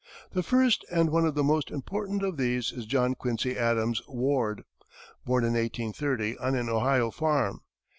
The 0.31 0.41
first 0.41 0.83
and 0.91 1.11
one 1.11 1.27
of 1.27 1.35
the 1.35 1.43
most 1.43 1.69
important 1.69 2.23
of 2.23 2.37
these 2.37 2.71
is 2.71 2.87
John 2.87 3.13
Quincy 3.13 3.55
Adams 3.55 4.01
Ward, 4.07 4.63
born 5.27 5.43
in 5.43 5.51
1830 5.53 6.39
on 6.39 6.55
an 6.55 6.69
Ohio 6.69 7.11
farm. 7.11 7.61